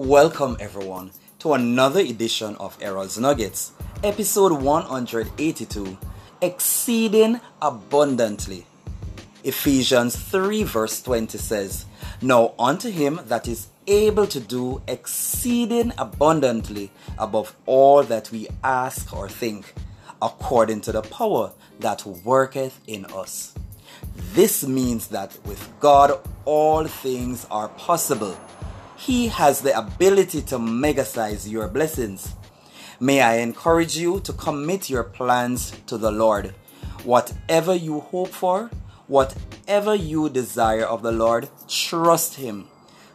[0.00, 3.72] Welcome, everyone, to another edition of Errol's Nuggets,
[4.02, 5.98] episode 182
[6.40, 8.64] Exceeding Abundantly.
[9.44, 11.84] Ephesians 3, verse 20 says,
[12.22, 19.14] Now unto him that is able to do exceeding abundantly above all that we ask
[19.14, 19.74] or think,
[20.22, 23.54] according to the power that worketh in us.
[24.32, 28.38] This means that with God all things are possible.
[29.00, 32.34] He has the ability to megasize your blessings.
[33.00, 36.54] May I encourage you to commit your plans to the Lord.
[37.04, 38.70] Whatever you hope for,
[39.06, 42.68] whatever you desire of the Lord, trust Him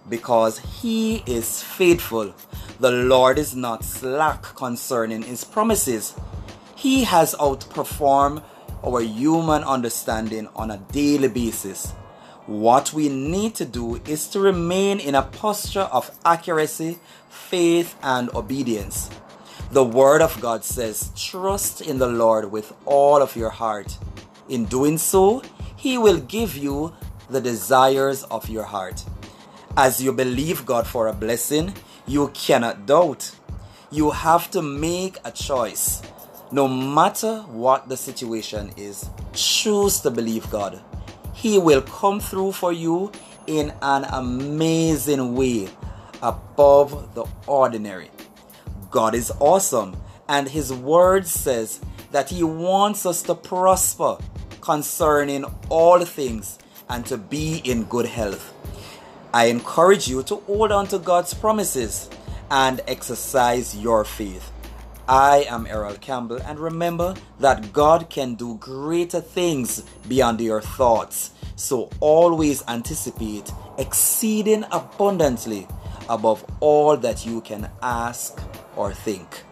[0.09, 2.33] because He is faithful.
[2.79, 6.15] The Lord is not slack concerning His promises.
[6.75, 8.41] He has outperformed
[8.83, 11.93] our human understanding on a daily basis.
[12.47, 18.29] What we need to do is to remain in a posture of accuracy, faith, and
[18.35, 19.09] obedience.
[19.71, 23.97] The Word of God says, Trust in the Lord with all of your heart.
[24.47, 25.41] In doing so,
[25.75, 26.93] He will give you
[27.31, 29.03] the desires of your heart.
[29.75, 31.73] As you believe God for a blessing,
[32.05, 33.31] you cannot doubt.
[33.89, 36.03] You have to make a choice.
[36.51, 40.79] No matter what the situation is, choose to believe God.
[41.35, 43.11] He will come through for you
[43.45, 45.69] in an amazing way,
[46.23, 48.09] above the ordinary.
[48.89, 49.97] God is awesome,
[50.29, 54.17] and His Word says that He wants us to prosper
[54.61, 56.57] concerning all things
[56.89, 58.53] and to be in good health.
[59.33, 62.09] I encourage you to hold on to God's promises
[62.49, 64.51] and exercise your faith.
[65.07, 71.29] I am Errol Campbell, and remember that God can do greater things beyond your thoughts.
[71.55, 75.67] So always anticipate exceeding abundantly
[76.09, 78.41] above all that you can ask
[78.75, 79.44] or think.